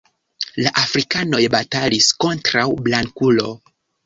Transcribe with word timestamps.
La 0.63 0.71
Afrikanoj 0.83 1.41
batalis 1.57 2.09
kontraŭ 2.27 2.65
Blankulo. 2.89 3.53